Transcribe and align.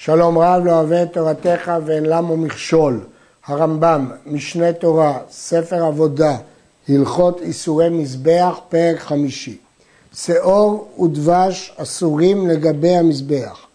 שלום 0.00 0.38
רב 0.38 0.64
לא 0.64 0.72
אוהב 0.72 0.92
את 0.92 1.12
תורתך 1.12 1.72
ואין 1.84 2.06
למו 2.06 2.36
מכשול. 2.36 3.00
הרמב"ם, 3.46 4.10
משנה 4.26 4.72
תורה, 4.72 5.18
ספר 5.30 5.84
עבודה, 5.84 6.36
הלכות 6.88 7.40
איסורי 7.40 7.88
מזבח, 7.88 8.58
פרק 8.68 8.98
חמישי. 8.98 9.56
שאור 10.14 11.02
ודבש 11.02 11.72
אסורים 11.76 12.48
לגבי 12.48 12.96
המזבח, 12.96 13.66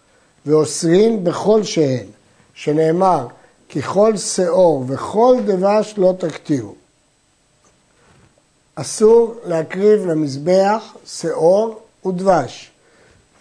ואוסרים 0.46 1.24
בכל 1.24 1.62
שהן, 1.62 2.06
שנאמר 2.54 3.26
כי 3.68 3.82
כל 3.82 4.16
שאור 4.16 4.84
וכל 4.88 5.36
דבש 5.46 5.94
לא 5.96 6.14
תקטירו. 6.18 6.74
אסור 8.74 9.34
להקריב 9.44 10.06
למזבח 10.06 10.96
שאור 11.06 11.80
ודבש, 12.06 12.70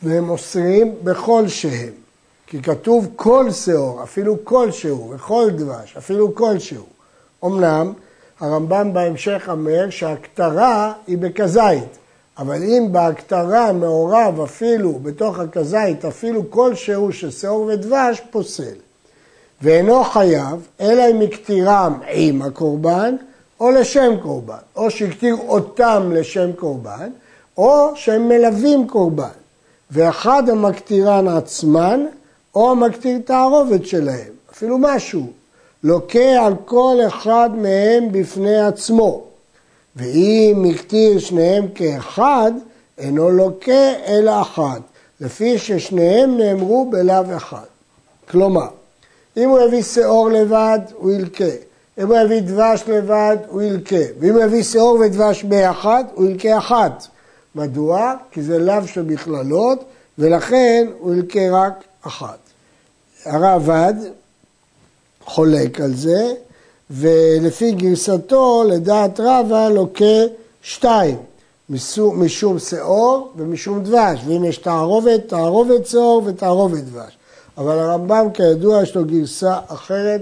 והם 0.02 0.30
אוסרים 0.30 0.96
בכל 1.04 1.48
שהם. 1.48 2.03
כי 2.54 2.62
כתוב 2.62 3.08
כל 3.16 3.52
שאור, 3.52 4.04
אפילו 4.04 4.46
כלשהו, 4.46 5.14
וכל 5.16 5.50
דבש, 5.56 5.98
אפילו 5.98 6.36
כלשהו. 6.36 6.84
אמנם 7.46 7.94
הרמב"ם 8.40 8.94
בהמשך 8.94 9.50
אומר 9.52 9.90
שהכתרה 9.90 10.94
היא 11.08 11.18
בכזית, 11.18 11.98
אבל 12.38 12.64
אם 12.64 12.88
בהכתרה 12.92 13.72
מעורב 13.72 14.42
אפילו 14.42 14.94
בתוך 14.94 15.40
הכזית, 15.40 16.06
אפילו 16.06 16.52
כלשהו 16.52 17.12
של 17.12 17.32
שאור 17.32 17.62
ודבש, 17.62 18.22
פוסל. 18.32 18.76
ואינו 19.62 20.04
חייב, 20.04 20.68
אלא 20.82 21.04
אם 21.12 21.22
הקטירם 21.22 22.00
עם 22.12 22.42
הקורבן, 22.42 23.16
או 23.60 23.72
לשם 23.72 24.14
קורבן, 24.22 24.64
או 24.76 24.92
שהקטיר 24.92 25.36
אותם 25.48 26.12
לשם 26.14 26.52
קורבן, 26.52 27.10
או 27.58 27.92
שהם 27.96 28.30
מלווים 28.30 28.88
קורבן. 28.88 29.38
ואחד 29.92 30.50
המקטירן 30.50 31.28
עצמן, 31.28 32.06
או 32.56 32.72
המקטיר 32.72 33.20
תערובת 33.26 33.86
שלהם, 33.86 34.34
אפילו 34.52 34.78
משהו, 34.80 35.28
לוקה 35.84 36.46
על 36.46 36.54
כל 36.66 36.98
אחד 37.08 37.50
מהם 37.56 38.12
בפני 38.12 38.60
עצמו. 38.60 39.24
ואם 39.96 40.66
הקטיר 40.70 41.20
שניהם 41.20 41.68
כאחד, 41.76 42.52
אינו 42.98 43.30
לוקה 43.30 43.92
אלא 44.08 44.42
אחד, 44.42 44.80
לפי 45.22 45.58
ששניהם 45.58 46.38
נאמרו 46.38 46.90
בלאו 46.92 47.38
אחד. 47.38 47.66
כלומר, 48.30 48.68
אם 49.38 49.50
הוא 49.50 49.60
הביא 49.60 49.82
שאור 49.82 50.30
לבד, 50.30 50.80
הוא 50.96 51.12
ילקה. 51.12 51.46
אם 51.98 52.08
הוא 52.08 52.18
יביא 52.18 52.42
דבש 52.42 52.84
לבד, 52.88 53.38
הוא 53.48 53.62
ילקה. 53.62 53.96
ואם 54.20 54.34
הוא 54.34 54.44
יביא 54.44 54.64
שאור 54.64 54.98
ודבש 55.00 55.44
ביחד, 55.44 56.04
הוא 56.14 56.26
ילקה 56.26 56.58
אחת. 56.58 57.08
מדוע? 57.56 58.14
כי 58.32 58.42
זה 58.42 58.60
לאו 58.60 58.88
שבכללות, 58.88 59.84
ולכן 60.18 60.88
הוא 61.00 61.14
ילקה 61.14 61.40
רק 61.52 61.84
אחת. 62.02 62.43
הרעב"ד 63.26 63.94
חולק 65.26 65.82
על 65.82 65.96
זה, 65.96 66.34
ולפי 66.90 67.72
גרסתו, 67.72 68.64
לדעת 68.68 69.20
רבא, 69.20 69.70
לוקה 69.70 70.24
שתיים, 70.62 71.18
משום 71.70 72.60
שאור 72.60 73.32
ומשום 73.38 73.84
דבש, 73.84 74.20
ואם 74.28 74.46
יש 74.46 74.58
תערובת, 74.58 75.28
תערובת 75.28 75.88
שאור 75.88 76.22
ותערובת 76.26 76.84
דבש. 76.84 77.18
אבל 77.58 77.80
הרמב"ם 77.80 78.28
כידוע 78.34 78.84
יש 78.84 78.96
לו 78.96 79.06
גרסה 79.06 79.60
אחרת 79.68 80.22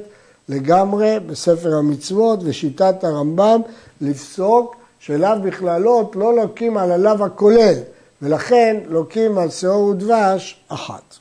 לגמרי 0.50 1.20
בספר 1.28 1.76
המצוות, 1.76 2.40
ושיטת 2.44 3.04
הרמב"ם 3.04 3.62
לפסוק 4.02 4.76
שלאו 5.00 5.42
בכללות 5.44 6.16
לא 6.16 6.36
לוקים 6.36 6.78
על 6.78 6.92
הלאו 6.92 7.26
הכולל, 7.26 7.76
ולכן 8.22 8.78
לוקים 8.88 9.38
על 9.38 9.50
שאור 9.50 9.84
ודבש 9.84 10.60
אחת. 10.68 11.21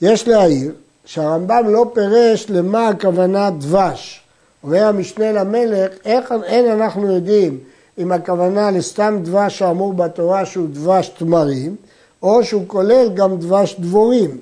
יש 0.00 0.28
להעיר 0.28 0.72
שהרמב"ם 1.04 1.64
לא 1.68 1.90
פירש 1.94 2.50
למה 2.50 2.88
הכוונה 2.88 3.50
דבש. 3.50 4.20
אומר 4.64 4.84
המשנה 4.86 5.32
למלך, 5.32 5.92
איך, 6.04 6.34
אין 6.44 6.70
אנחנו 6.70 7.12
יודעים 7.12 7.58
אם 7.98 8.12
הכוונה 8.12 8.70
לסתם 8.70 9.18
דבש 9.22 9.62
האמור 9.62 9.92
בתורה 9.92 10.46
שהוא 10.46 10.68
דבש 10.72 11.08
תמרים, 11.08 11.76
או 12.22 12.44
שהוא 12.44 12.64
כולל 12.66 13.08
גם 13.14 13.36
דבש 13.36 13.76
דבורים. 13.78 14.38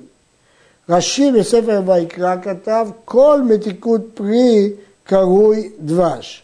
רש"י 0.89 1.31
בספר 1.31 1.81
ויקרא 1.85 2.35
כתב, 2.41 2.87
כל 3.05 3.41
מתיקות 3.49 4.01
פרי 4.13 4.71
קרוי 5.03 5.69
דבש. 5.79 6.43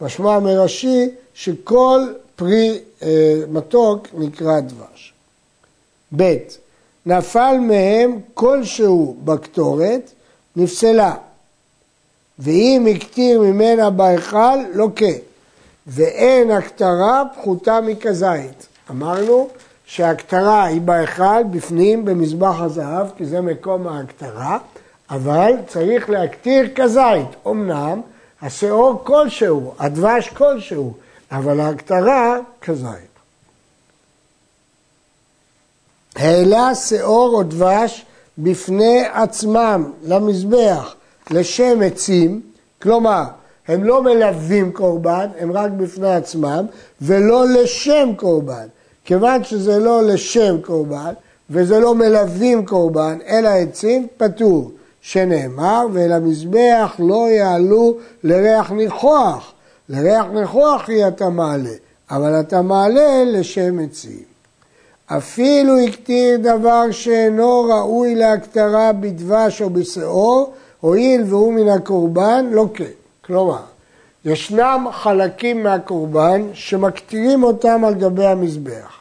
משמע 0.00 0.38
מרש"י 0.38 1.10
שכל 1.34 2.00
פרי 2.36 2.78
אה, 3.02 3.42
מתוק 3.48 4.06
נקרא 4.14 4.60
דבש. 4.60 5.12
ב. 6.16 6.36
נפל 7.06 7.56
מהם 7.60 8.20
כלשהו 8.34 9.16
בקטורת, 9.24 10.12
נפסלה. 10.56 11.14
ואם 12.38 12.86
הקטיר 12.90 13.40
ממנה 13.40 13.90
בהיכל, 13.90 14.56
לוקה. 14.74 15.06
ואין 15.86 16.50
הכתרה 16.50 17.22
פחותה 17.36 17.80
מכזית. 17.80 18.66
אמרנו 18.90 19.48
שהכתרה 19.84 20.64
היא 20.64 20.80
בהיכל 20.80 21.42
בפנים 21.50 22.04
במזבח 22.04 22.60
הזהב, 22.60 23.06
כי 23.16 23.24
זה 23.24 23.40
מקום 23.40 23.88
ההכתרה, 23.88 24.58
אבל 25.10 25.52
צריך 25.66 26.10
להקטיר 26.10 26.68
כזית. 26.74 27.28
אמנם 27.46 28.00
השאור 28.42 29.00
כלשהו, 29.04 29.74
הדבש 29.78 30.28
כלשהו, 30.28 30.94
אבל 31.32 31.60
ההכתרה 31.60 32.36
כזית. 32.60 33.11
העלה 36.16 36.74
שאור 36.74 37.34
או 37.34 37.42
דבש 37.42 38.04
בפני 38.38 39.02
עצמם 39.12 39.90
למזבח 40.04 40.94
לשם 41.30 41.80
עצים, 41.84 42.40
כלומר, 42.82 43.22
הם 43.68 43.84
לא 43.84 44.02
מלווים 44.02 44.72
קורבן, 44.72 45.26
הם 45.38 45.52
רק 45.52 45.70
בפני 45.70 46.14
עצמם, 46.14 46.66
ולא 47.02 47.44
לשם 47.48 48.08
קורבן. 48.16 48.66
כיוון 49.04 49.44
שזה 49.44 49.78
לא 49.78 50.02
לשם 50.02 50.56
קורבן, 50.62 51.12
וזה 51.50 51.80
לא 51.80 51.94
מלווים 51.94 52.66
קורבן, 52.66 53.18
אלא 53.28 53.48
עצים, 53.48 54.06
פטור. 54.16 54.70
שנאמר, 55.00 55.86
ולמזבח 55.92 56.96
לא 56.98 57.30
יעלו 57.30 57.96
לריח 58.24 58.70
ניחוח. 58.70 59.52
לריח 59.88 60.26
ניחוח 60.34 60.88
היא 60.88 61.06
אתה 61.08 61.28
מעלה, 61.28 61.74
אבל 62.10 62.40
אתה 62.40 62.62
מעלה 62.62 63.24
לשם 63.26 63.78
עצים. 63.78 64.31
אפילו 65.16 65.78
הקטיר 65.78 66.36
דבר 66.36 66.90
שאינו 66.90 67.60
ראוי 67.62 68.14
להקטרה 68.14 68.92
בדבש 68.92 69.62
או 69.62 69.70
בשאור, 69.70 70.52
הואיל 70.80 71.22
והוא 71.26 71.52
מן 71.52 71.68
הקורבן, 71.68 72.46
לא 72.50 72.66
כן. 72.74 72.84
כלומר, 73.24 73.62
ישנם 74.24 74.86
חלקים 74.92 75.62
מהקורבן 75.62 76.42
שמקטירים 76.52 77.42
אותם 77.42 77.84
על 77.84 77.94
גבי 77.94 78.26
המזבח, 78.26 79.00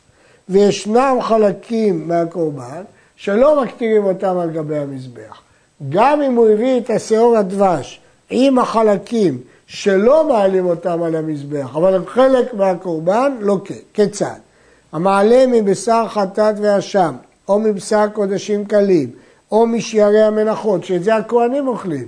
וישנם 0.50 1.18
חלקים 1.22 2.08
מהקורבן 2.08 2.84
שלא 3.16 3.64
מקטירים 3.64 4.06
אותם 4.06 4.38
על 4.38 4.50
גבי 4.50 4.78
המזבח. 4.78 5.42
גם 5.90 6.22
אם 6.22 6.36
הוא 6.36 6.50
הביא 6.50 6.80
את 6.80 6.90
השאור 6.90 7.38
הדבש 7.38 8.00
עם 8.30 8.60
החלקים 8.60 9.42
שלא 9.68 10.28
מעלים 10.28 10.66
אותם 10.66 11.04
על 11.04 11.16
המזבח, 11.16 11.76
אבל 11.76 11.96
הם 11.96 12.06
חלק 12.06 12.54
מהקורבן, 12.54 13.32
לא 13.40 13.58
כן. 13.66 13.76
כיצד? 13.94 14.51
המעלה 14.92 15.46
מבשר 15.48 16.06
חטאת 16.08 16.56
ואשם, 16.62 17.14
או 17.48 17.60
מבשר 17.60 18.06
קודשים 18.14 18.66
קלים, 18.66 19.10
או 19.52 19.68
משיירי 19.68 20.22
המנחות, 20.22 20.84
שאת 20.84 21.04
זה 21.04 21.16
הכוהנים 21.16 21.68
אוכלים, 21.68 22.08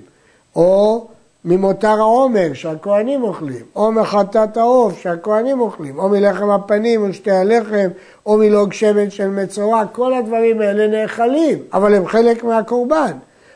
או 0.56 1.08
ממותר 1.46 2.00
העומר 2.00 2.54
שהכוהנים 2.54 3.24
אוכלים, 3.24 3.66
או 3.76 3.92
מחטאת 3.92 4.58
העוף 4.58 5.00
שהכוהנים 5.02 5.60
אוכלים, 5.60 6.00
או 6.00 6.10
מלחם 6.10 6.50
הפנים 6.50 7.02
או 7.02 7.14
שתי 7.14 7.32
הלחם, 7.32 7.88
או 8.26 8.38
מלוג 8.38 8.74
שמן 8.74 9.10
של 9.10 9.28
מצורע, 9.28 9.86
כל 9.92 10.14
הדברים 10.14 10.62
האלה 10.62 10.88
נאכלים, 10.88 11.60
אבל 11.74 11.94
הם 11.94 12.08
חלק 12.08 12.44
מהקורבן. 12.44 13.12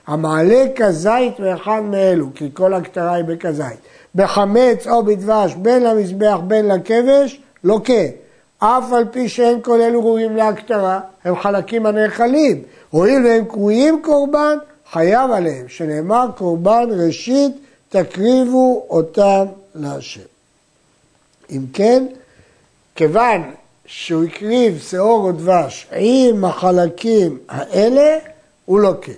המעלה 0.08 0.66
כזית 0.76 1.40
מאחד 1.40 1.82
מאלו, 1.84 2.28
כי 2.36 2.50
כל 2.54 2.74
הכתרה 2.74 3.14
היא 3.14 3.26
בכזית. 3.26 3.80
בחמץ 4.16 4.88
או 4.88 5.04
בדבש, 5.04 5.56
בין 5.56 5.84
למזבח 5.84 6.38
בין 6.48 6.68
לכבש, 6.68 7.42
לוקה. 7.64 8.27
לא 8.62 8.78
אף 8.78 8.94
על 8.94 9.06
פי 9.12 9.30
שאין 9.30 9.62
כל 9.62 9.82
אלו 9.82 10.00
ראויים 10.00 10.36
להכתרה, 10.36 11.00
הם 11.24 11.36
חלקים 11.36 11.86
הנאכלים. 11.86 12.64
הואיל 12.90 13.26
והם 13.26 13.46
קרויים 13.46 14.02
קורבן, 14.04 14.58
חייב 14.92 15.32
עליהם, 15.32 15.68
שנאמר 15.68 16.28
קורבן 16.38 16.88
ראשית 16.92 17.52
תקריבו 17.90 18.86
אותם 18.90 19.46
להשם. 19.76 20.22
אם 21.52 21.62
כן, 21.74 22.06
כיוון 22.96 23.52
שהוא 23.86 24.24
הקריב 24.24 24.80
שאור 24.80 25.24
או 25.24 25.32
דבש 25.32 25.88
עם 25.96 26.46
החלקים 26.46 27.40
האלה, 27.50 28.18
הוא 28.66 28.80
לוקה. 28.80 29.12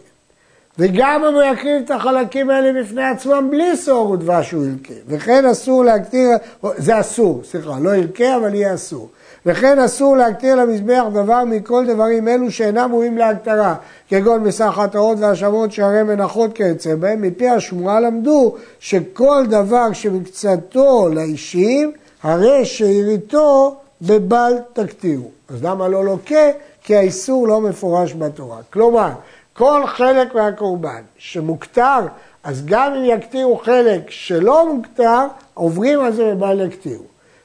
וגם 0.80 1.24
אם 1.26 1.34
הוא 1.34 1.44
יקריב 1.44 1.82
את 1.86 1.92
החלקים 1.92 2.50
האלה 2.50 2.82
בפני 2.82 3.04
עצמם 3.04 3.48
בלי 3.52 3.78
שאור 3.78 4.10
ודבש 4.10 4.52
הוא 4.52 4.66
ילקה. 4.66 4.94
וכן 5.08 5.46
אסור 5.46 5.84
להקטיר, 5.84 6.30
זה 6.78 7.00
אסור, 7.00 7.42
סליחה, 7.44 7.80
לא 7.80 7.96
ילקה 7.96 8.36
אבל 8.36 8.56
יהיה 8.56 8.74
אסור. 8.74 9.10
וכן 9.46 9.80
אסור 9.80 10.18
להקטיר 10.18 10.56
למזבח 10.56 11.04
דבר 11.14 11.44
מכל 11.46 11.86
דברים 11.88 12.28
אלו 12.28 12.52
שאינם 12.52 12.90
ראויים 12.92 13.18
להקטרה, 13.18 13.76
כגון 14.10 14.44
מסך 14.44 14.78
הטהרות 14.78 15.18
והאשמות 15.20 15.72
שערי 15.72 16.04
מנחות 16.04 16.54
כיוצא 16.54 16.96
בהם, 16.96 17.22
מפי 17.22 17.50
השמועה 17.50 18.00
למדו 18.00 18.56
שכל 18.80 19.44
דבר 19.50 19.94
שמקצתו 19.94 21.10
לאישים, 21.14 21.92
הרי 22.24 22.66
שעיריתו 22.66 23.76
בבל 24.02 24.54
תקטירו. 24.74 25.30
אז 25.50 25.64
למה 25.64 25.88
לא 25.88 26.06
לוקה? 26.06 26.50
כי 26.84 26.96
האיסור 26.96 27.48
לא 27.48 27.62
מפורש 27.62 28.14
בתורה. 28.14 28.58
כלומר, 28.70 29.10
כל 29.60 29.84
חלק 29.88 30.36
מהקורבן 30.36 31.02
שמוקטר, 31.18 32.00
אז 32.44 32.66
גם 32.66 32.94
אם 32.94 33.04
יקטירו 33.06 33.58
חלק 33.58 34.10
שלא 34.10 34.74
מוקטר, 34.74 35.28
עוברים 35.54 36.00
על 36.00 36.14
זה 36.14 36.36
בבל 36.36 36.68
יקטירו. 36.68 37.04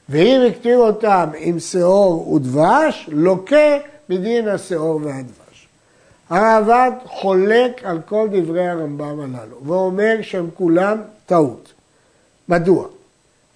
ואם 0.09 0.41
הקטיר 0.49 0.77
אותם 0.77 1.29
עם 1.37 1.59
שאור 1.59 2.33
ודבש, 2.33 3.09
לוקה 3.11 3.77
בדין 4.09 4.47
השאור 4.47 4.99
והדבש. 5.03 5.67
הרעב"ד 6.29 6.91
חולק 7.05 7.81
על 7.83 7.99
כל 8.05 8.27
דברי 8.31 8.67
הרמב"ם 8.67 9.19
הללו, 9.19 9.57
ואומר 9.65 10.15
שהם 10.21 10.49
כולם 10.57 10.97
טעות. 11.25 11.73
מדוע? 12.49 12.85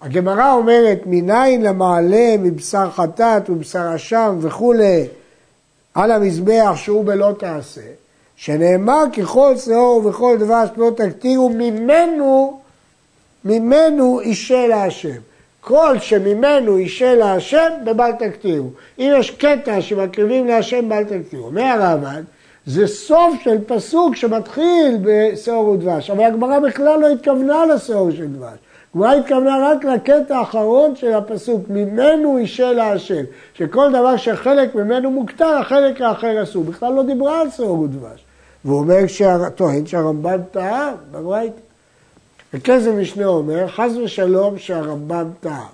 הגמרא 0.00 0.52
אומרת, 0.52 1.00
מניין 1.06 1.62
למעלה 1.62 2.36
מבשר 2.38 2.90
חטאת 2.90 3.50
ובשר 3.50 3.92
אשם 3.94 4.38
וכולי 4.40 5.06
על 5.94 6.10
המזבח 6.12 6.72
שהוא 6.76 7.04
בלא 7.04 7.32
תעשה, 7.38 7.99
שנאמר 8.40 9.04
ככל 9.16 9.56
שאור 9.56 10.06
וכל 10.06 10.36
דבש 10.40 10.68
לא 10.76 10.90
תקטירו 10.96 11.50
ממנו, 11.50 12.60
ממנו 13.44 14.20
אישה 14.20 14.66
להשם. 14.66 15.18
כל 15.60 15.98
שממנו 15.98 16.76
אישה 16.76 17.14
להשם 17.14 17.68
בבל 17.84 18.10
תקטירו. 18.18 18.68
אם 18.98 19.12
יש 19.18 19.30
קטע 19.30 19.80
שמקריבים 19.80 20.46
להשם 20.46 20.88
בל 20.88 21.04
תקטירו. 21.04 21.46
אומר 21.46 21.62
הרמב"ן, 21.62 22.22
זה 22.66 22.86
סוף 22.86 23.34
של 23.44 23.58
פסוק 23.66 24.16
שמתחיל 24.16 24.98
בשאור 25.02 25.68
ודבש, 25.68 26.10
אבל 26.10 26.24
הגמרא 26.24 26.58
בכלל 26.58 27.00
לא 27.00 27.08
התכוונה 27.08 27.66
לשאור 27.66 28.10
של 28.10 28.26
דבש. 28.26 28.58
הגמרא 28.94 29.14
התכוונה 29.14 29.68
רק 29.70 29.84
לקטע 29.84 30.38
האחרון 30.38 30.96
של 30.96 31.12
הפסוק, 31.12 31.60
ממנו 31.68 32.38
אישה 32.38 32.72
להשם, 32.72 33.24
שכל 33.54 33.90
דבר 33.90 34.16
שחלק 34.16 34.74
ממנו 34.74 35.10
מוקטר, 35.10 35.58
החלק 35.60 36.00
האחר 36.00 36.42
אסור. 36.42 36.64
בכלל 36.64 36.92
לא 36.92 37.02
דיברה 37.02 37.40
על 37.40 37.50
שאור 37.50 37.80
ודבש. 37.80 38.24
והוא 38.64 38.78
אומר, 38.78 38.98
טוען 39.54 39.86
שהרמב"ן 39.86 40.40
טעה 40.50 40.92
בברייתא. 41.10 41.60
וכסף 42.54 42.90
משנה 43.00 43.26
אומר, 43.26 43.68
חס 43.68 43.92
ושלום 44.04 44.58
שהרמב"ם 44.58 45.28
טעה. 45.40 45.66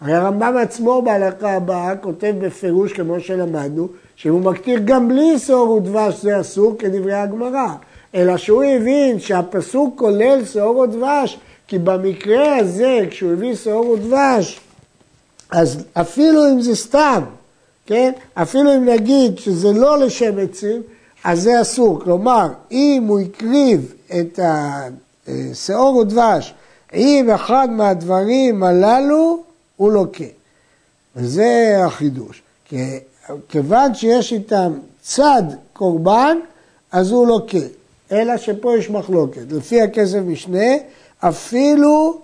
הרי 0.00 0.12
הרמב"ם 0.12 0.56
עצמו 0.62 1.02
בהלכה 1.02 1.52
הבאה 1.52 1.96
כותב 1.96 2.34
בפירוש, 2.40 2.92
כמו 2.92 3.20
שלמדנו, 3.20 3.88
שאם 4.16 4.32
הוא 4.32 4.40
מקטיר 4.40 4.80
גם 4.84 5.08
בלי 5.08 5.38
שאור 5.38 5.70
ודבש 5.70 6.22
זה 6.22 6.40
אסור 6.40 6.76
כדברי 6.78 7.14
הגמרא. 7.14 7.68
אלא 8.14 8.36
שהוא 8.36 8.62
הבין 8.62 9.20
שהפסוק 9.20 9.98
כולל 9.98 10.44
שאור 10.44 10.78
ודבש, 10.78 11.38
כי 11.68 11.78
במקרה 11.78 12.56
הזה, 12.56 13.00
כשהוא 13.10 13.32
הביא 13.32 13.54
שאור 13.54 13.90
ודבש, 13.90 14.60
אז 15.50 15.84
אפילו 15.92 16.48
אם 16.52 16.60
זה 16.60 16.76
סתם, 16.76 17.22
כן? 17.86 18.12
אפילו 18.34 18.74
אם 18.76 18.84
נגיד 18.84 19.38
שזה 19.38 19.72
לא 19.72 19.98
לשם 19.98 20.38
עצים, 20.38 20.82
אז 21.24 21.42
זה 21.42 21.60
אסור. 21.60 22.00
כלומר, 22.00 22.48
אם 22.70 23.04
הוא 23.08 23.20
הקריב 23.20 23.94
את 24.20 24.40
השאור 24.42 25.96
ודבש 25.96 26.54
עם 26.92 27.30
אחד 27.30 27.68
מהדברים 27.70 28.62
הללו, 28.62 29.42
הוא 29.76 29.92
לוקה. 29.92 30.24
וזה 31.16 31.76
החידוש. 31.86 32.42
כיוון 33.48 33.94
שיש 33.94 34.32
איתם 34.32 34.72
צד 35.02 35.42
קורבן, 35.72 36.38
אז 36.92 37.10
הוא 37.10 37.26
לוקה. 37.26 37.58
אלא 38.12 38.36
שפה 38.36 38.76
יש 38.78 38.90
מחלוקת. 38.90 39.52
לפי 39.52 39.82
הכסף 39.82 40.18
משנה, 40.26 40.74
אפילו 41.18 42.18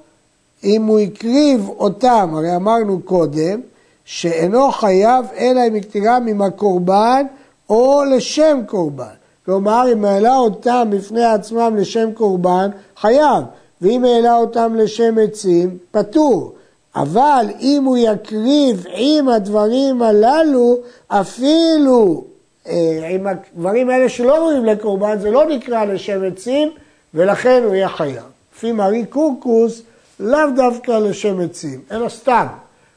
אם 0.65 0.87
הוא 0.87 0.99
הקריב 0.99 1.69
אותם, 1.69 2.31
הרי 2.35 2.57
אמרנו 2.57 3.01
קודם, 3.03 3.61
שאינו 4.05 4.73
חייב 4.73 5.27
אלא 5.37 5.61
אם 5.69 5.75
הקטירם 5.75 6.27
עם 6.29 6.43
הקורבן 6.43 7.27
או 7.71 8.03
לשם 8.05 8.61
קורבן. 8.67 9.05
כלומר, 9.45 9.85
אם 9.93 10.05
העלה 10.05 10.37
אותם 10.37 10.89
בפני 10.91 11.25
עצמם 11.25 11.77
לשם 11.77 12.13
קורבן, 12.15 12.71
חייב, 12.97 13.45
ואם 13.83 14.05
העלה 14.05 14.37
אותם 14.37 14.75
לשם 14.75 15.19
עצים, 15.19 15.79
פטור. 15.91 16.53
אבל 16.97 17.47
אם 17.61 17.83
הוא 17.85 17.97
יקריב 17.97 18.85
עם 18.95 19.29
הדברים 19.29 20.03
הללו, 20.03 20.77
אפילו 21.09 22.25
אה, 22.69 23.09
עם 23.11 23.27
הדברים 23.27 23.91
האלה 23.91 24.09
שלא 24.09 24.35
ראויים 24.35 24.65
לקורבן, 24.65 25.19
זה 25.19 25.31
לא 25.31 25.47
נקרא 25.47 25.85
לשם 25.85 26.25
עצים, 26.25 26.71
ולכן 27.15 27.63
הוא 27.65 27.75
יהיה 27.75 27.89
חייב. 27.89 28.23
לפי 28.57 28.73
מרי 28.73 29.05
קורקוס, 29.07 29.83
לאו 30.21 30.51
דווקא 30.57 30.93
לשם 30.93 31.41
עצים, 31.41 31.81
אלא 31.93 32.09
סתם. 32.09 32.47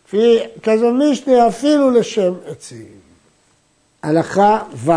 לפי 0.08 0.40
כזו 0.64 0.92
משנה 0.94 1.48
אפילו 1.48 1.92
לשם 1.92 2.34
עצים. 2.46 3.11
הלכה 4.04 4.60
ו' 4.76 4.92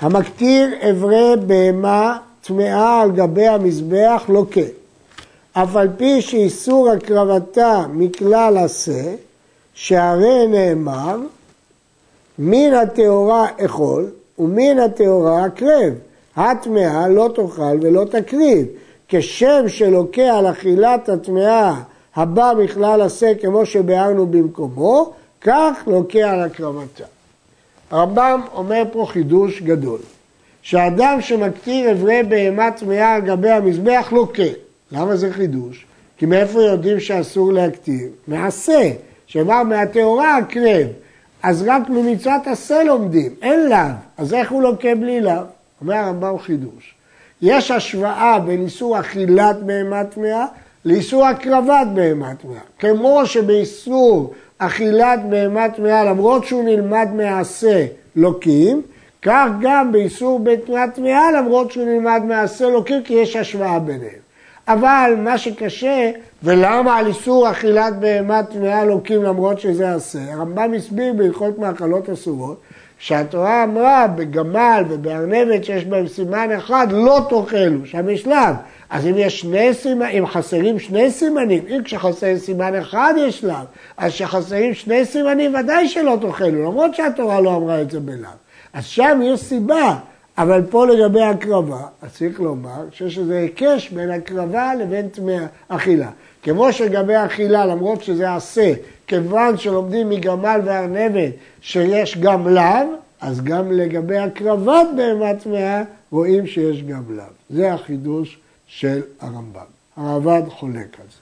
המקטיר 0.00 0.90
אברי 0.90 1.36
בהמה 1.46 2.18
טמאה 2.42 3.00
על 3.00 3.10
גבי 3.10 3.46
המזבח 3.46 4.22
לוקה. 4.28 4.60
אף 5.52 5.76
על 5.76 5.88
פי 5.96 6.22
שאיסור 6.22 6.90
הקרבתה 6.90 7.84
מכלל 7.92 8.58
עשה, 8.58 9.14
שהרי 9.74 10.46
נאמר, 10.46 11.16
מן 12.38 12.74
הטהורה 12.74 13.46
אכול 13.64 14.10
ומן 14.38 14.78
הטהורה 14.78 15.44
הקרב. 15.44 15.94
הטמאה 16.36 17.08
לא 17.08 17.30
תאכל 17.34 17.78
ולא 17.80 18.04
תקריב. 18.04 18.66
כשם 19.08 19.68
שלוקה 19.68 20.38
על 20.38 20.50
אכילת 20.50 21.08
הטמאה 21.08 21.74
הבא 22.16 22.52
מכלל 22.58 23.02
עשה 23.02 23.32
כמו 23.40 23.66
שביארנו 23.66 24.26
במקומו, 24.26 25.12
כך 25.40 25.82
לוקה 25.86 26.30
על 26.30 26.40
הקרבתה. 26.40 27.04
הרמב"ם 27.90 28.40
אומר 28.54 28.82
פה 28.92 29.06
חידוש 29.08 29.62
גדול, 29.62 29.98
שאדם 30.62 31.20
שמקטיר 31.20 31.92
אברי 31.92 32.22
בהמה 32.22 32.70
טמאה 32.70 33.14
על 33.14 33.20
גבי 33.20 33.50
המזבח 33.50 34.08
לוקה. 34.12 34.42
למה 34.92 35.16
זה 35.16 35.32
חידוש? 35.32 35.86
כי 36.16 36.26
מאיפה 36.26 36.62
יודעים 36.62 37.00
שאסור 37.00 37.52
להקטיר? 37.52 38.08
מעשה, 38.28 38.90
שאמר 39.26 39.62
מהטהורה 39.62 40.36
הקרב, 40.36 40.86
אז 41.42 41.64
רק 41.66 41.88
ממצוות 41.88 42.46
עשה 42.46 42.84
לומדים, 42.84 43.34
אין 43.42 43.68
לאו, 43.68 43.78
אז 44.18 44.34
איך 44.34 44.52
הוא 44.52 44.62
לוקה 44.62 44.94
בלי 44.94 45.20
לאו? 45.20 45.42
אומר 45.80 45.94
הרמב"ם 45.94 46.38
חידוש. 46.38 46.94
יש 47.42 47.70
השוואה 47.70 48.38
בין 48.38 48.62
איסור 48.62 49.00
אכילת 49.00 49.56
בהמה 49.62 50.04
טמאה 50.04 50.46
לאיסור 50.84 51.26
הקרבת 51.26 51.86
בהמה 51.94 52.34
טמאה. 52.34 52.60
כמו 52.78 53.26
שבאיסור 53.26 54.34
אכילת 54.62 55.20
בהמה 55.28 55.68
טמאה, 55.68 56.04
למרות 56.04 56.44
שהוא 56.44 56.64
נלמד 56.64 57.08
מעשה 57.14 57.86
לוקים, 58.16 58.82
כך 59.22 59.48
גם 59.60 59.92
באיסור 59.92 60.40
בתנועה 60.40 60.90
טמאה, 60.90 61.32
למרות 61.32 61.72
שהוא 61.72 61.86
נלמד 61.86 62.22
מעשה 62.24 62.68
לוקים, 62.68 63.02
כי 63.02 63.14
יש 63.14 63.36
השוואה 63.36 63.78
ביניהם. 63.78 64.20
אבל 64.68 65.14
מה 65.18 65.38
שקשה, 65.38 66.10
ולמה 66.42 66.96
על 66.96 67.06
איסור 67.06 67.50
אכילת 67.50 67.96
בהמה 67.98 68.42
טמאה 68.42 68.84
לוקים 68.84 69.22
למרות 69.22 69.60
שזה 69.60 69.94
עשה, 69.94 70.18
הרמב"ם 70.32 70.74
הסביר 70.74 71.12
בהלכות 71.12 71.58
מאכלות 71.58 72.10
אסורות, 72.10 72.60
שהתורה 73.00 73.64
אמרה 73.64 74.06
בגמל 74.06 74.84
ובארנבת 74.88 75.64
שיש 75.64 75.84
בהם 75.84 76.08
סימן 76.08 76.48
אחד, 76.58 76.86
לא 76.90 77.20
תאכלו, 77.28 77.86
שם 77.86 78.08
יש 78.08 78.26
לאו. 78.26 78.54
אז 78.90 79.06
אם 79.06 79.14
יש 79.16 79.40
שני 79.40 79.74
סימנים, 79.74 80.12
אם 80.18 80.26
חסרים 80.26 80.78
שני 80.78 81.10
סימנים, 81.10 81.62
אם 81.68 81.82
כשחסר 81.84 82.38
סימן 82.38 82.74
אחד 82.74 83.14
יש 83.18 83.44
לאו, 83.44 83.54
אז 83.96 84.12
כשחסרים 84.12 84.74
שני 84.74 85.04
סימנים 85.04 85.54
ודאי 85.54 85.88
שלא 85.88 86.18
תאכלו, 86.20 86.70
למרות 86.70 86.94
שהתורה 86.94 87.40
לא 87.40 87.56
אמרה 87.56 87.82
את 87.82 87.90
זה 87.90 88.00
בלאו. 88.00 88.30
אז 88.72 88.84
שם 88.84 89.20
יש 89.24 89.40
סיבה, 89.40 89.96
אבל 90.38 90.62
פה 90.70 90.86
לגבי 90.86 91.22
הקרבה, 91.22 91.80
אז 92.02 92.14
צריך 92.14 92.40
לומר 92.40 92.84
שיש 92.92 93.18
איזה 93.18 93.38
היקש 93.38 93.90
בין 93.90 94.10
הקרבה 94.10 94.74
לבין 94.74 95.08
טמא 95.08 95.38
אכילה. 95.68 96.08
כמו 96.42 96.72
שלגבי 96.72 97.16
אכילה, 97.16 97.66
למרות 97.66 98.02
שזה 98.02 98.34
עשה, 98.34 98.72
כיוון 99.10 99.58
שלומדים 99.58 100.08
מגמל 100.08 100.60
וארנבת 100.64 101.32
שיש 101.60 102.18
גם 102.18 102.48
לאו, 102.48 102.86
אז 103.20 103.40
גם 103.40 103.72
לגבי 103.72 104.18
הקרבת 104.18 104.86
בהמה 104.96 105.34
טמאה 105.34 105.82
רואים 106.10 106.46
שיש 106.46 106.82
גם 106.82 107.02
לאו. 107.08 107.24
זה 107.50 107.72
החידוש 107.72 108.38
של 108.66 109.02
הרמב"ם. 109.20 109.60
הרמב"ם 109.96 110.50
חולק 110.50 111.00
על 111.00 111.06
זה. 111.10 111.20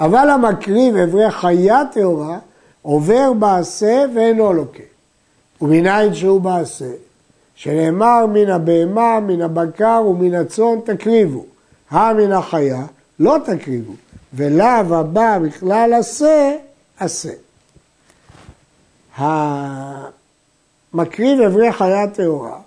אבל 0.00 0.30
המקריב 0.30 0.96
אברי 0.96 1.30
חיה 1.30 1.82
טהורה 1.92 2.38
עובר 2.82 3.32
בעשה 3.32 4.04
ואינו 4.14 4.52
לוקה. 4.52 4.82
ומנין 5.60 6.14
שהוא 6.14 6.40
בעשה, 6.40 6.90
שנאמר 7.54 8.26
מן 8.26 8.50
הבהמה, 8.50 9.20
מן 9.20 9.42
הבקר 9.42 10.02
ומן 10.06 10.34
הצאן 10.34 10.80
תקריבו, 10.84 11.44
הא 11.90 12.12
מן 12.12 12.32
החיה 12.32 12.86
לא 13.18 13.36
תקריבו, 13.44 13.92
ולאו 14.36 14.94
הבא 14.94 15.38
בכלל 15.38 15.92
עשה, 15.92 16.56
עשה. 16.98 17.32
המקריב 19.16 20.10
אברי 21.40 21.72
חיה 21.72 22.06
טהורה 22.14 22.58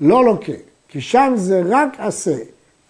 לא 0.00 0.24
לוקה, 0.24 0.52
כי 0.88 1.00
שם 1.00 1.32
זה 1.36 1.62
רק 1.68 1.88
עשה. 1.98 2.36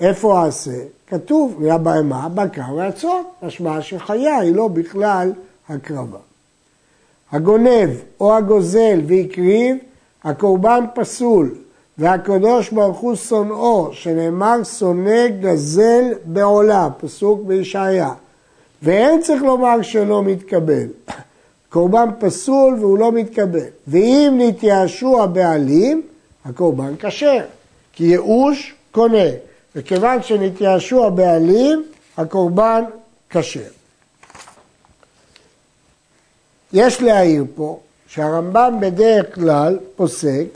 איפה 0.00 0.38
העשה? 0.38 0.80
כתוב, 1.06 1.62
היה 1.62 1.78
בהמה, 1.78 2.28
בקר 2.28 2.74
והצאן, 2.76 3.22
משמע 3.42 3.82
שחיה 3.82 4.38
היא 4.38 4.54
לא 4.54 4.68
בכלל 4.68 5.32
הקרבה. 5.68 6.18
הגונב 7.32 7.90
או 8.20 8.36
הגוזל 8.36 9.00
והקריב, 9.06 9.76
הקורבן 10.24 10.84
פסול, 10.94 11.54
והקדוש 11.98 12.70
ברוך 12.70 12.98
הוא 12.98 13.14
שונאו, 13.14 13.92
שנאמר 13.92 14.64
שונא 14.64 15.28
גזל 15.28 16.04
בעולה, 16.24 16.88
פסוק 17.00 17.42
בישעיה. 17.46 18.12
ואין 18.82 19.22
צריך 19.22 19.42
לומר 19.42 19.82
שלא 19.82 20.22
מתקבל. 20.22 20.86
קורבן 21.68 22.08
פסול 22.18 22.76
והוא 22.80 22.98
לא 22.98 23.12
מתקבל. 23.12 23.66
ואם 23.86 24.34
נתייאשו 24.38 25.22
הבעלים, 25.22 26.02
הקורבן 26.44 26.94
כשר, 26.98 27.44
כי 27.92 28.04
ייאוש 28.04 28.74
קונה. 28.92 29.28
וכיוון 29.76 30.22
שנתייאשו 30.22 31.06
הבעלים, 31.06 31.84
הקורבן 32.16 32.84
כשר. 33.30 33.60
יש 36.72 37.02
להעיר 37.02 37.44
פה 37.54 37.80
שהרמב"ם 38.06 38.76
בדרך 38.80 39.34
כלל 39.34 39.78
פוסק 39.96 40.46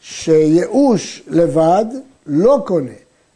שייאוש 0.00 1.22
לבד 1.28 1.84
לא 2.26 2.62
קונה, 2.66 2.90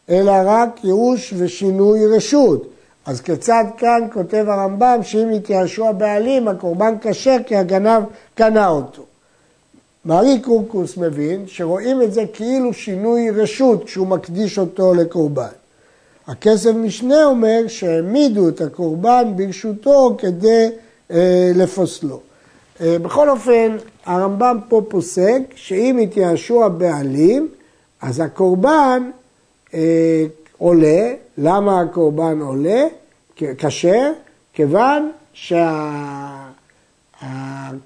אלא 0.09 0.33
רק 0.45 0.83
ייאוש 0.83 1.33
ושינוי 1.37 2.07
רשות. 2.07 2.67
אז 3.05 3.21
כיצד 3.21 3.65
כאן 3.77 4.07
כותב 4.13 4.45
הרמב"ם 4.47 4.99
שאם 5.01 5.31
יתייאשו 5.31 5.87
הבעלים, 5.87 6.47
הקורבן 6.47 6.93
כשר 7.01 7.37
כי 7.45 7.55
הגנב 7.55 8.03
קנה 8.35 8.67
אותו. 8.69 9.03
מארי 10.05 10.39
קורקוס 10.39 10.97
מבין 10.97 11.43
שרואים 11.47 12.01
את 12.01 12.13
זה 12.13 12.25
כאילו 12.33 12.73
שינוי 12.73 13.29
רשות 13.29 13.83
כשהוא 13.83 14.07
מקדיש 14.07 14.59
אותו 14.59 14.93
לקורבן. 14.93 15.47
הכסף 16.27 16.71
משנה 16.71 17.23
אומר 17.25 17.67
שהעמידו 17.67 18.49
את 18.49 18.61
הקורבן 18.61 19.33
ברשותו 19.35 20.15
כדי 20.17 20.69
אה, 21.11 21.51
לפוסלו. 21.55 22.19
אה, 22.81 22.99
בכל 22.99 23.29
אופן, 23.29 23.77
הרמב"ם 24.05 24.57
פה 24.69 24.81
פוסק 24.89 25.39
שאם 25.55 25.99
יתייאשו 26.01 26.65
הבעלים, 26.65 27.47
אז 28.01 28.19
הקורבן 28.19 29.11
אה, 29.73 30.25
עולה. 30.57 31.13
למה 31.37 31.81
הקורבן 31.81 32.41
עולה? 32.41 32.83
כשר, 33.57 34.11
כיוון 34.53 35.11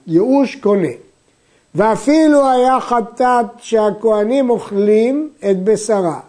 שהייאוש 0.08 0.56
קונה. 0.56 0.88
ואפילו 1.76 2.50
היה 2.50 2.80
חטאת 2.80 3.46
שהכוהנים 3.58 4.50
אוכלים 4.50 5.30
את 5.52 5.64
בשרה. 5.64 6.20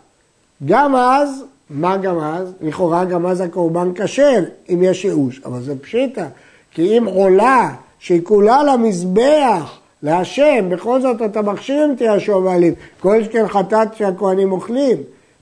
גם 0.66 0.96
אז, 0.96 1.44
מה 1.70 1.96
גם 1.96 2.18
אז? 2.18 2.52
לכאורה 2.60 3.04
גם 3.04 3.26
אז 3.26 3.40
הקורבן 3.40 3.92
כשר, 3.94 4.44
אם 4.68 4.82
יש 4.82 5.04
ייאוש, 5.04 5.40
אבל 5.44 5.62
זה 5.62 5.78
פשיטא, 5.78 6.26
כי 6.70 6.98
אם 6.98 7.04
עולה 7.04 7.74
שהיא 7.98 8.20
כולה 8.24 8.62
למזבח, 8.62 9.78
להשם, 10.02 10.68
בכל 10.70 11.00
זאת 11.00 11.22
אתה 11.22 11.42
מכשיר 11.42 11.84
אם 11.84 11.94
תהיה 11.94 12.20
שובלים, 12.20 12.74
כל 13.00 13.24
שכן 13.24 13.48
חטאת 13.48 13.94
שהכוהנים 13.96 14.52
אוכלים. 14.52 14.96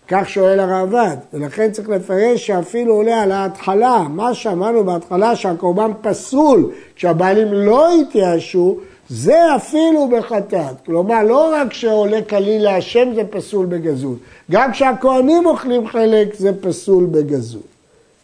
כך 0.08 0.28
שואל 0.28 0.60
הרעב"ד, 0.60 1.16
ולכן 1.32 1.70
צריך 1.72 1.88
לפרש 1.88 2.46
שאפילו 2.46 2.94
עולה 2.94 3.22
על 3.22 3.32
ההתחלה, 3.32 4.06
מה 4.10 4.34
שאמרנו 4.34 4.84
בהתחלה 4.84 5.36
שהקורבן 5.36 5.90
פסול, 6.00 6.72
כשהבעלים 6.96 7.52
לא 7.52 7.88
התייאשו, 8.00 8.78
זה 9.08 9.56
אפילו 9.56 10.08
בחטאת. 10.08 10.74
כלומר, 10.86 11.22
לא 11.22 11.54
רק 11.54 11.72
שעולה 11.72 12.22
כליל 12.22 12.62
להשם 12.62 13.14
זה 13.14 13.22
פסול 13.30 13.66
בגזול, 13.66 14.16
גם 14.50 14.72
כשהכוהנים 14.72 15.46
אוכלים 15.46 15.88
חלק 15.88 16.34
זה 16.34 16.50
פסול 16.60 17.04
בגזול. 17.04 17.62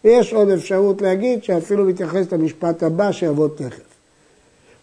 ויש 0.05 0.33
עוד 0.33 0.49
אפשרות 0.49 1.03
להגיד 1.03 1.45
שאפילו 1.45 1.85
מתייחס 1.85 2.33
למשפט 2.33 2.83
הבא 2.83 3.13
שיבוא 3.13 3.49
תכף. 3.49 3.92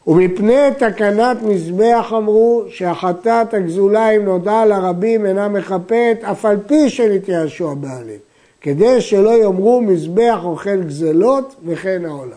ומפני 0.07 0.67
תקנת 0.77 1.43
מזבח 1.43 2.13
אמרו 2.17 2.63
שהחטאת 2.69 3.53
הגזולה 3.53 4.09
אם 4.09 4.25
נודע 4.25 4.65
לרבים 4.65 5.25
אינה 5.25 5.47
מכפרת 5.47 6.23
אף 6.23 6.45
על 6.45 6.57
פי 6.67 6.89
שנתייאשו 6.89 7.71
הבעלים 7.71 8.19
כדי 8.61 9.01
שלא 9.01 9.43
יאמרו 9.43 9.81
מזבח 9.81 10.39
אוכל 10.43 10.81
גזלות 10.83 11.55
וכן 11.65 12.05
העולה. 12.05 12.35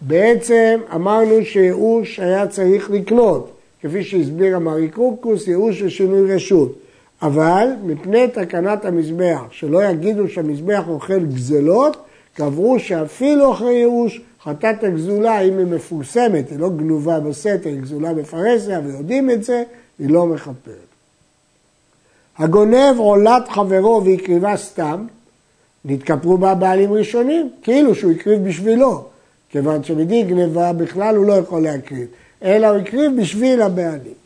בעצם 0.00 0.80
אמרנו 0.94 1.44
שייאוש 1.44 2.20
היה 2.20 2.46
צריך 2.46 2.90
לקנות 2.90 3.50
כפי 3.82 4.04
שהסביר 4.04 4.56
המרי 4.56 4.88
קורקוס 4.88 5.48
ייאוש 5.48 5.82
ושינוי 5.82 6.34
רשות 6.34 6.78
אבל 7.22 7.68
מפני 7.82 8.28
תקנת 8.28 8.84
המזבח 8.84 9.42
שלא 9.50 9.84
יגידו 9.84 10.28
שהמזבח 10.28 10.84
אוכל 10.88 11.24
גזלות 11.24 11.96
קברו 12.38 12.78
שאפילו 12.78 13.52
אחרי 13.52 13.74
ייאוש 13.74 14.20
חטאת 14.42 14.84
הגזולה, 14.84 15.40
אם 15.40 15.58
היא 15.58 15.66
מפורסמת, 15.66 16.50
היא 16.50 16.58
לא 16.58 16.68
גנובה 16.68 17.20
בסתר, 17.20 17.68
היא 17.68 17.80
גזולה 17.80 18.14
בפרהסיה, 18.14 18.80
ויודעים 18.84 19.30
את 19.30 19.44
זה, 19.44 19.62
היא 19.98 20.10
לא 20.10 20.26
מכפרת. 20.26 20.88
הגונב 22.38 22.98
עולת 22.98 23.48
חברו 23.48 24.02
והקריבה 24.04 24.56
סתם, 24.56 25.06
נתכפרו 25.84 26.38
בה 26.38 26.54
בעלים 26.54 26.92
ראשונים, 26.92 27.50
כאילו 27.62 27.94
שהוא 27.94 28.12
הקריב 28.12 28.48
בשבילו, 28.48 29.04
כיוון 29.50 29.84
שמדי 29.84 30.22
גנבה 30.22 30.72
בכלל 30.72 31.16
הוא 31.16 31.26
לא 31.26 31.32
יכול 31.32 31.62
להקריב, 31.62 32.06
אלא 32.42 32.66
הוא 32.66 32.76
הקריב 32.76 33.20
בשביל 33.20 33.62
הבעלים. 33.62 34.18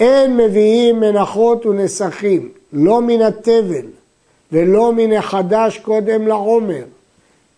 אין 0.00 0.36
מביאים 0.36 1.00
מנחות 1.00 1.66
ונסכים, 1.66 2.48
לא 2.72 3.02
מן 3.02 3.22
התבל 3.22 3.86
ולא 4.52 4.92
מן 4.92 5.12
החדש 5.12 5.78
קודם 5.78 6.28
לעומר, 6.28 6.84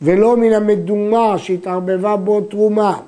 ולא 0.02 0.36
מן 0.36 0.52
המדומה 0.52 1.38
שהתערבבה 1.38 2.16
בו 2.16 2.40
תרומה. 2.40 2.98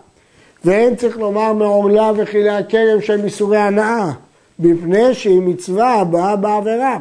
ואין 0.64 0.96
צריך 0.96 1.16
לומר 1.16 1.52
מעורלה 1.52 2.12
וכלי 2.16 2.48
הכרם 2.48 3.02
שהם 3.02 3.24
איסורי 3.24 3.58
הנאה, 3.58 4.12
מפני 4.58 5.14
שהיא 5.14 5.40
מצווה 5.40 5.94
הבאה 5.94 6.36
בעבירה, 6.36 6.98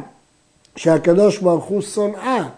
שהקדוש 0.76 1.38
ברוך 1.38 1.64
הוא 1.64 1.82
שונאה. 1.82 2.48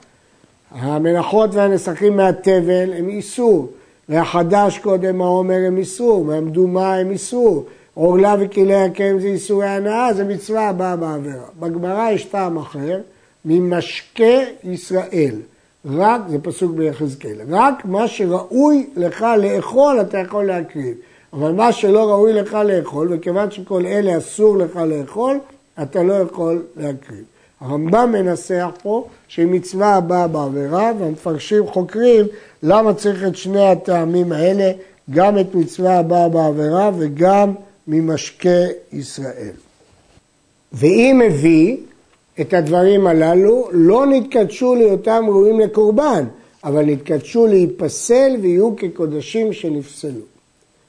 המנחות 0.71 1.55
והנסכים 1.55 2.17
מהתבל 2.17 2.93
הם 2.99 3.09
איסור, 3.09 3.69
והחדש 4.09 4.79
קודם 4.79 5.23
העומר 5.23 5.59
הם 5.67 5.77
איסור, 5.77 6.27
והמדומה 6.27 6.95
הם 6.95 7.11
איסור, 7.11 7.65
עורלה 7.95 8.35
וכלי 8.41 8.75
הכרם 8.75 9.21
זה 9.21 9.27
איסורי 9.27 9.69
הנאה, 9.69 10.15
זה 10.15 10.25
מצווה 10.25 10.69
הבאה 10.69 10.97
בעבירה. 10.97 11.45
בגמרא 11.61 12.11
יש 12.11 12.25
טעם 12.25 12.59
אחר, 12.59 13.01
ממשקה 13.45 14.39
ישראל. 14.65 15.35
רק, 15.85 16.21
זה 16.29 16.39
פסוק 16.39 16.73
ביחזקאל, 16.73 17.37
רק 17.49 17.85
מה 17.85 18.09
שראוי 18.09 18.87
לך 18.97 19.27
לאכול 19.39 20.01
אתה 20.01 20.19
יכול 20.19 20.47
להקריב, 20.47 20.95
אבל 21.33 21.53
מה 21.53 21.73
שלא 21.73 22.11
ראוי 22.11 22.33
לך 22.33 22.55
לאכול, 22.55 23.09
וכיוון 23.13 23.51
שכל 23.51 23.87
אלה 23.87 24.19
אסור 24.19 24.59
לך 24.59 24.77
לאכול, 24.77 25.39
אתה 25.83 26.03
לא 26.03 26.13
יכול 26.13 26.63
להקריב. 26.77 27.25
הרמב"ם 27.61 28.13
מנסח 28.13 28.69
פה 28.83 29.09
שהיא 29.29 29.47
מצווה 29.47 29.95
הבאה 29.95 30.29
בעבירה, 30.29 30.93
והמפרשים 30.99 31.67
חוקרים 31.67 32.27
למה 32.63 32.95
צריך 32.95 33.25
את 33.27 33.37
שני 33.37 33.69
הטעמים 33.69 34.33
האלה, 34.33 34.73
גם 35.11 35.39
את 35.39 35.55
מצווה 35.55 35.99
הבאה 35.99 36.29
בעבירה 36.29 36.91
וגם 36.99 37.53
ממשקה 37.87 38.67
ישראל. 38.93 39.53
ואם 40.73 41.21
הביא 41.27 41.77
את 42.41 42.55
הדברים 42.55 43.07
הללו, 43.07 43.69
לא 43.73 44.07
נתקדשו 44.07 44.75
להיותם 44.75 45.25
ראויים 45.29 45.61
לקורבן, 45.61 46.25
אבל 46.65 46.85
נתקדשו 46.85 47.47
להיפסל 47.47 48.37
ויהיו 48.41 48.77
כקודשים 48.77 49.53
שנפסלו. 49.53 50.21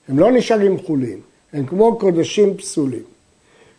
הם 0.08 0.20
לא 0.20 0.32
נשארים 0.32 0.78
חולים, 0.78 1.20
הם 1.54 1.66
כמו 1.66 1.98
קודשים 1.98 2.58
פסולים. 2.58 3.04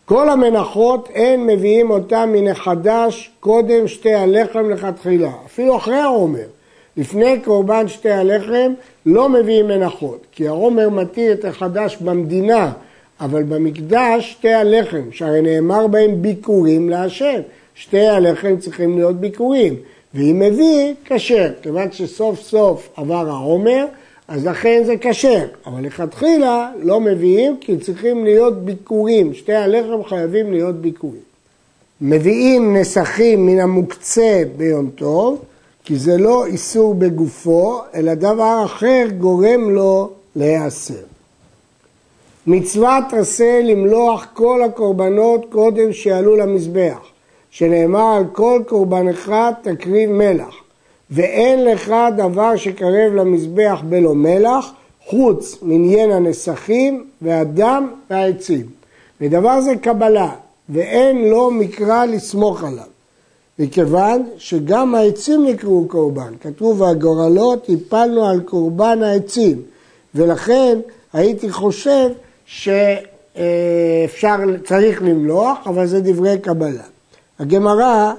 כל 0.05 0.29
המנחות 0.29 1.09
אין 1.14 1.47
מביאים 1.47 1.91
אותם 1.91 2.31
מן 2.33 2.49
החדש 2.49 3.31
קודם 3.41 3.88
שתי 3.88 4.14
הלחם 4.14 4.71
לכתחילה, 4.71 5.33
אפילו 5.47 5.76
אחרי 5.76 5.97
העומר. 5.97 6.47
לפני 6.97 7.41
קורבן 7.45 7.88
שתי 7.88 8.11
הלחם 8.11 8.73
לא 9.07 9.29
מביאים 9.29 9.69
מנחות, 9.69 10.26
כי 10.33 10.49
העומר 10.49 10.88
מתיר 10.88 11.33
את 11.33 11.45
החדש 11.45 11.97
במדינה, 11.97 12.73
אבל 13.21 13.43
במקדש 13.43 14.31
שתי 14.31 14.52
הלחם, 14.52 15.02
שהרי 15.12 15.43
נאמר 15.43 15.87
בהם 15.87 16.23
ביקורים 16.23 16.91
להשם. 16.91 17.41
שתי 17.75 18.07
הלחם 18.07 18.57
צריכים 18.57 18.99
להיות 18.99 19.17
ביקורים, 19.17 19.75
ואם 20.14 20.38
מביא, 20.38 20.95
כשר. 21.05 21.52
כיוון 21.62 21.93
שסוף 21.93 22.41
סוף 22.41 22.88
עבר 22.97 23.29
העומר, 23.31 23.87
אז 24.29 24.47
לכן 24.47 24.83
זה 24.87 24.95
כשר. 25.00 25.47
אבל 25.67 25.85
לכתחילה 25.85 26.71
לא 26.83 27.00
מביאים 27.00 27.57
כי 27.61 27.76
צריכים 27.76 28.25
להיות 28.25 28.64
ביקורים. 28.64 29.35
שתי 29.35 29.55
הלחם 29.55 30.05
חייבים 30.05 30.52
להיות 30.52 30.75
ביקורים. 30.75 31.33
מביאים 32.00 32.76
נסכים 32.76 33.47
מן 33.47 33.61
המוקצה 33.61 34.43
ביום 34.57 34.91
טוב, 34.91 35.43
כי 35.85 35.97
זה 35.97 36.17
לא 36.17 36.47
איסור 36.47 36.95
בגופו, 36.95 37.81
אלא 37.95 38.14
דבר 38.14 38.62
אחר 38.64 39.07
גורם 39.19 39.71
לו 39.71 40.11
להיאסר. 40.37 41.02
מצוות 42.47 43.05
עשה 43.12 43.61
למלוח 43.64 44.26
כל 44.35 44.62
הקורבנות 44.62 45.47
קודם 45.50 45.93
שיעלו 45.93 46.37
למזבח, 46.37 47.12
שנאמר 47.53 48.15
על 48.17 48.25
כל 48.33 48.63
קורבן 48.67 49.09
אחד 49.09 49.53
תקריב 49.63 50.11
מלח, 50.11 50.55
ואין 51.11 51.65
לך 51.65 51.95
דבר 52.17 52.57
שקרב 52.57 53.13
למזבח 53.15 53.83
בלא 53.89 54.15
מלח, 54.15 54.73
חוץ 55.07 55.59
מניין 55.63 56.11
הנסכים 56.11 57.05
והדם 57.23 57.89
והעצים. 58.11 58.67
ודבר 59.21 59.61
זה 59.61 59.77
קבלה, 59.77 60.31
ואין 60.69 61.29
לו 61.29 61.51
מקרא 61.51 62.05
לסמוך 62.05 62.65
עליו. 62.65 62.85
מכיוון 63.59 64.23
שגם 64.39 64.95
העצים 64.95 65.47
נקראו 65.47 65.89
קורבן. 65.89 66.33
כתוב 66.41 66.81
והגורלות 66.81 67.67
הפלנו 67.69 68.27
על 68.27 68.41
קורבן 68.41 69.03
העצים. 69.03 69.63
ולכן 70.15 70.79
הייתי 71.13 71.51
חושב 71.51 72.09
שאפשר, 72.47 74.37
צריך 74.65 75.03
למלוח, 75.03 75.59
אבל 75.67 75.87
זה 75.87 76.01
דברי 76.01 76.39
קבלה. 76.39 76.92
הגמרא 77.43 78.13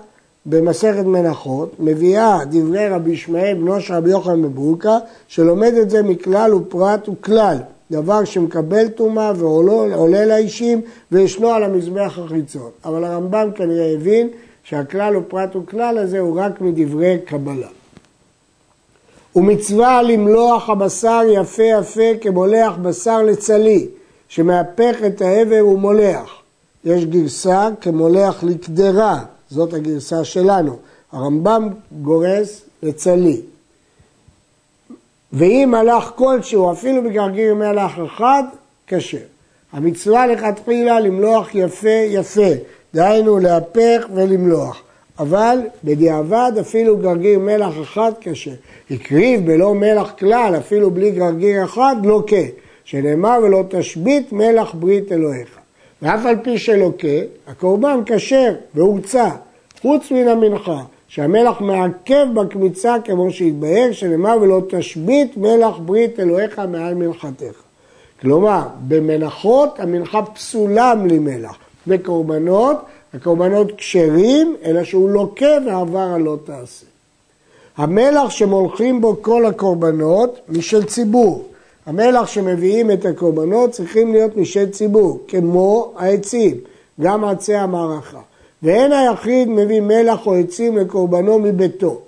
במסכת 0.45 1.05
מנחות 1.05 1.75
מביאה 1.79 2.39
דברי 2.49 2.89
רבי 2.89 3.11
ישמעאל 3.11 3.53
בנו 3.53 3.81
של 3.81 3.93
רבי 3.93 4.09
יוחנן 4.09 4.41
בברוקה 4.41 4.97
שלומד 5.27 5.73
את 5.73 5.89
זה 5.89 6.03
מכלל 6.03 6.53
ופרט 6.53 7.09
וכלל. 7.09 7.57
דבר 7.91 8.23
שמקבל 8.23 8.87
טומאה 8.87 9.31
ועולה 9.35 10.25
לאישים 10.25 10.81
וישנו 11.11 11.49
על 11.49 11.63
המזבח 11.63 12.19
החיצון. 12.19 12.69
אבל 12.85 13.03
הרמב"ם 13.03 13.49
כנראה 13.55 13.93
הבין 13.93 14.29
שהכלל 14.63 15.17
ופרט 15.17 15.55
וכלל 15.55 15.97
הזה 15.97 16.19
הוא 16.19 16.39
רק 16.39 16.61
מדברי 16.61 17.17
קבלה. 17.25 17.67
ומצווה 19.35 20.01
למלוח 20.01 20.69
הבשר 20.69 21.21
יפה 21.33 21.63
יפה 21.63 22.17
כמולח 22.21 22.73
בשר 22.81 23.21
לצלי 23.21 23.87
שמהפך 24.27 24.95
את 25.07 25.21
העבר 25.21 25.67
ומולח 25.67 26.42
יש 26.85 27.05
גרסה 27.05 27.69
כמולח 27.81 28.43
לקדרה 28.43 29.19
זאת 29.49 29.73
הגרסה 29.73 30.23
שלנו. 30.23 30.77
הרמב"ם 31.11 31.69
גורס 32.01 32.61
לצלי. 32.83 33.41
ואם 35.33 35.75
הלך 35.75 36.11
כלשהו, 36.15 36.71
אפילו 36.71 37.03
בגרגיר 37.03 37.55
מלח 37.55 37.91
אחד, 38.05 38.43
כשר. 38.87 39.17
המצווה 39.73 40.27
לכתחילה 40.27 40.99
למלוח 40.99 41.55
יפה 41.55 41.89
יפה, 41.89 42.49
דהיינו 42.93 43.39
להפך 43.39 44.05
ולמלוח. 44.13 44.81
אבל 45.19 45.57
בדיעבד 45.83 46.51
אפילו 46.61 46.97
גרגיר 46.97 47.39
מלח 47.39 47.73
אחד 47.81 48.11
כשר. 48.21 48.51
הקריב 48.91 49.45
בלא 49.45 49.73
מלח 49.73 50.11
כלל, 50.19 50.55
אפילו 50.57 50.91
בלי 50.91 51.11
גרגיר 51.11 51.63
אחד. 51.63 51.95
לא 52.03 52.23
שנאמר 52.85 53.39
ולא 53.43 53.63
תשבית 53.69 54.31
מלח 54.31 54.73
ברית 54.73 55.11
אלוהיך. 55.11 55.62
ואף 56.03 56.25
על 56.25 56.35
פי 56.43 56.57
שלוקה, 56.57 57.07
הקורבן 57.47 57.99
כשר 58.05 58.53
והוצא. 58.75 59.29
חוץ 59.81 60.11
מן 60.11 60.27
המנחה, 60.27 60.81
שהמלח 61.07 61.61
מעכב 61.61 62.25
בקמיצה 62.33 62.95
כמו 63.05 63.31
שהתבהר, 63.31 63.91
שנאמר 63.91 64.37
ולא 64.41 64.61
תשבית 64.69 65.37
מלח 65.37 65.75
ברית 65.85 66.19
אלוהיך 66.19 66.59
מעל 66.59 66.93
מנחתך. 66.93 67.61
כלומר, 68.21 68.61
במנחות 68.87 69.79
המנחה 69.79 70.21
פסולה 70.21 70.95
בלי 70.95 71.19
מלח. 71.19 71.57
בקורבנות, 71.87 72.77
הקורבנות 73.13 73.71
כשרים, 73.77 74.55
אלא 74.65 74.83
שהוא 74.83 75.09
לוקה 75.09 75.57
ועבר 75.67 75.99
על 76.15 76.21
לא 76.21 76.37
תעשה. 76.45 76.85
המלח 77.77 78.29
שמולכים 78.29 79.01
בו 79.01 79.21
כל 79.21 79.45
הקורבנות 79.45 80.39
משל 80.49 80.83
ציבור. 80.83 81.43
המלח 81.85 82.27
שמביאים 82.27 82.91
את 82.91 83.05
הקורבנות 83.05 83.71
צריכים 83.71 84.13
להיות 84.13 84.37
משל 84.37 84.69
ציבור, 84.69 85.19
כמו 85.27 85.93
העצים, 85.97 86.57
גם 87.01 87.23
עצי 87.23 87.55
המערכה. 87.55 88.19
ואין 88.63 88.91
היחיד 88.91 89.49
מביא 89.49 89.81
מלח 89.81 90.27
או 90.27 90.33
עצים 90.35 90.77
לקורבנו 90.77 91.39
מביתו. 91.39 92.01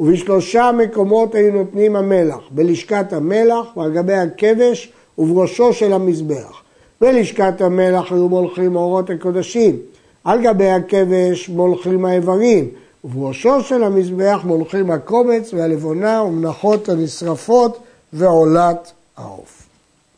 ובשלושה 0.00 0.70
מקומות 0.72 1.34
היו 1.34 1.52
נותנים 1.52 1.96
המלח, 1.96 2.40
בלשכת 2.50 3.12
המלח 3.12 3.76
ועל 3.76 3.92
גבי 3.94 4.14
הכבש 4.14 4.92
ובראשו 5.18 5.72
של 5.72 5.92
המזבח. 5.92 6.62
בלשכת 7.00 7.60
המלח 7.60 8.12
היו 8.12 8.28
מולכים 8.28 8.76
אורות 8.76 9.10
הקודשים, 9.10 9.76
על 10.24 10.42
גבי 10.42 10.70
הכבש 10.70 11.48
מולכים 11.48 12.04
האיברים, 12.04 12.68
ובראשו 13.04 13.62
של 13.62 13.84
המזבח 13.84 14.40
מולכים 14.44 14.90
הקומץ 14.90 15.54
והלבונה 15.54 16.22
ומנחות 16.22 16.88
הנשרפות 16.88 17.78
ועולת 18.12 18.92
העוף. 19.18 19.68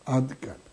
עד 0.06 0.32
כאן. 0.40 0.69